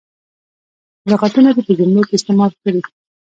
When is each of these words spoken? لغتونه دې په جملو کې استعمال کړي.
لغتونه 1.11 1.49
دې 1.55 1.61
په 1.67 1.73
جملو 1.79 2.01
کې 2.07 2.13
استعمال 2.17 2.51
کړي. 2.61 2.81